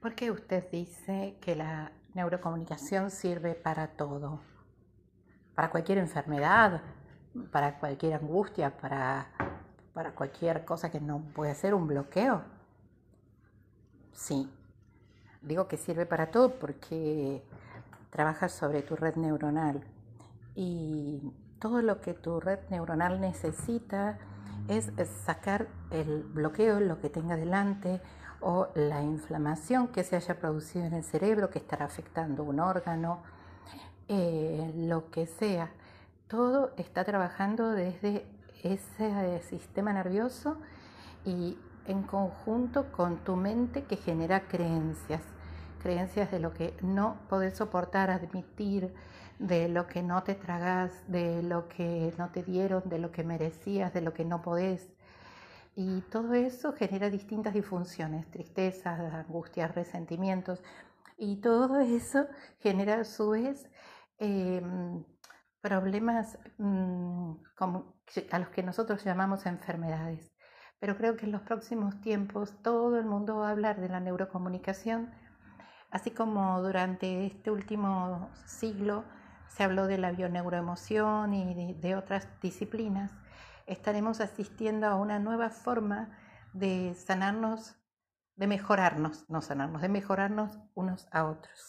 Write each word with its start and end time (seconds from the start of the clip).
¿Por 0.00 0.14
qué 0.14 0.30
usted 0.30 0.70
dice 0.70 1.36
que 1.40 1.56
la 1.56 1.90
neurocomunicación 2.14 3.10
sirve 3.10 3.54
para 3.54 3.88
todo? 3.88 4.40
Para 5.54 5.70
cualquier 5.70 5.98
enfermedad, 5.98 6.82
para 7.50 7.78
cualquier 7.78 8.14
angustia, 8.14 8.76
para, 8.76 9.26
para 9.94 10.12
cualquier 10.14 10.64
cosa 10.64 10.90
que 10.90 11.00
no 11.00 11.20
puede 11.34 11.54
ser 11.54 11.74
un 11.74 11.86
bloqueo. 11.86 12.42
Sí, 14.12 14.50
digo 15.42 15.66
que 15.66 15.76
sirve 15.76 16.06
para 16.06 16.30
todo 16.30 16.58
porque 16.58 17.42
trabajas 18.10 18.52
sobre 18.52 18.82
tu 18.82 18.96
red 18.96 19.16
neuronal 19.16 19.82
y 20.54 21.32
todo 21.58 21.82
lo 21.82 22.00
que 22.00 22.14
tu 22.14 22.38
red 22.38 22.60
neuronal 22.70 23.20
necesita 23.20 24.18
es 24.68 24.92
sacar 25.24 25.68
el 25.90 26.22
bloqueo, 26.22 26.80
lo 26.80 27.00
que 27.00 27.08
tenga 27.10 27.36
delante 27.36 28.00
o 28.40 28.68
la 28.74 29.02
inflamación 29.02 29.88
que 29.88 30.04
se 30.04 30.16
haya 30.16 30.38
producido 30.38 30.84
en 30.84 30.94
el 30.94 31.04
cerebro 31.04 31.50
que 31.50 31.58
estará 31.58 31.86
afectando 31.86 32.44
un 32.44 32.60
órgano, 32.60 33.22
eh, 34.08 34.72
lo 34.76 35.10
que 35.10 35.26
sea. 35.26 35.70
Todo 36.28 36.72
está 36.76 37.04
trabajando 37.04 37.70
desde 37.70 38.26
ese 38.62 39.40
sistema 39.42 39.92
nervioso 39.92 40.58
y 41.24 41.58
en 41.86 42.02
conjunto 42.02 42.90
con 42.92 43.18
tu 43.18 43.36
mente 43.36 43.84
que 43.84 43.96
genera 43.96 44.48
creencias, 44.48 45.22
creencias 45.82 46.30
de 46.30 46.40
lo 46.40 46.52
que 46.52 46.76
no 46.82 47.16
podés 47.28 47.56
soportar, 47.56 48.10
admitir, 48.10 48.92
de 49.38 49.68
lo 49.68 49.86
que 49.86 50.02
no 50.02 50.22
te 50.22 50.34
tragas, 50.34 50.92
de 51.08 51.42
lo 51.42 51.68
que 51.68 52.12
no 52.18 52.30
te 52.30 52.42
dieron, 52.42 52.82
de 52.86 52.98
lo 52.98 53.12
que 53.12 53.22
merecías, 53.22 53.92
de 53.92 54.00
lo 54.00 54.12
que 54.14 54.24
no 54.24 54.42
podés. 54.42 54.88
Y 55.78 56.00
todo 56.10 56.32
eso 56.32 56.72
genera 56.72 57.10
distintas 57.10 57.52
disfunciones, 57.52 58.30
tristezas, 58.30 58.98
angustias, 59.12 59.74
resentimientos. 59.74 60.62
Y 61.18 61.42
todo 61.42 61.80
eso 61.80 62.26
genera 62.60 63.00
a 63.00 63.04
su 63.04 63.30
vez 63.30 63.70
em, 64.18 65.04
problemas 65.60 66.38
mm, 66.56 67.32
a 68.30 68.38
los 68.38 68.48
que 68.48 68.62
nosotros 68.62 69.04
llamamos 69.04 69.44
enfermedades. 69.44 70.32
Pero 70.80 70.96
creo 70.96 71.16
que 71.16 71.26
en 71.26 71.32
los 71.32 71.42
próximos 71.42 72.00
tiempos 72.00 72.54
todo 72.62 72.98
el 72.98 73.04
mundo 73.04 73.36
va 73.36 73.48
a 73.48 73.52
hablar 73.52 73.78
de 73.78 73.90
la 73.90 74.00
neurocomunicación, 74.00 75.12
así 75.90 76.10
como 76.10 76.62
durante 76.62 77.26
este 77.26 77.50
último 77.50 78.30
siglo 78.46 79.04
se 79.48 79.64
habló 79.64 79.86
de 79.86 79.98
la 79.98 80.12
bioneuroemoción 80.12 81.34
y 81.34 81.74
de, 81.74 81.96
otras 81.96 82.28
disciplinas, 82.40 83.12
estaremos 83.66 84.20
asistiendo 84.20 84.86
a 84.86 84.94
una 84.96 85.18
nueva 85.18 85.50
forma 85.50 86.16
de 86.52 86.94
sanarnos, 86.94 87.76
de 88.36 88.46
mejorarnos, 88.46 89.28
no 89.28 89.40
sanarnos, 89.40 89.82
de 89.82 89.88
mejorarnos 89.88 90.58
unos 90.74 91.08
a 91.10 91.24
otros. 91.24 91.64